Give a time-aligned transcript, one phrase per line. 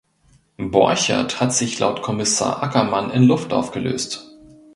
[0.57, 4.35] Borchert hat sich laut Kommissar Ackermann in Luft aufgelöst.